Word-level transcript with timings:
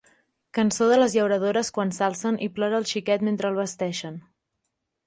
Cançó 0.57 0.87
de 0.91 0.95
les 1.01 1.17
llauradores 1.17 1.69
quan 1.75 1.93
s’alcen 1.99 2.41
i 2.47 2.49
plora 2.57 2.81
el 2.81 2.89
xiquet 2.95 3.31
mentre 3.31 3.53
el 3.53 3.63
vesteixen. 3.65 4.21